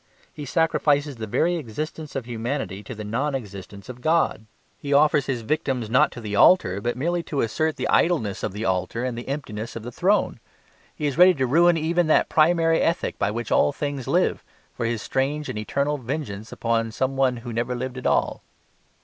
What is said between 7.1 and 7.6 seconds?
to